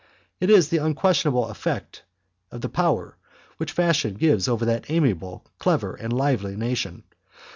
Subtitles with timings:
[0.39, 2.01] It is the unquestionable effects
[2.49, 3.17] of the power
[3.57, 7.03] which fashion has over that amiable, clever, and lively nation.